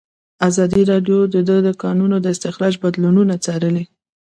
ازادي 0.47 0.81
راډیو 0.91 1.17
د 1.33 1.51
د 1.67 1.69
کانونو 1.83 2.15
استخراج 2.33 2.73
بدلونونه 2.83 3.33
څارلي. 3.45 3.83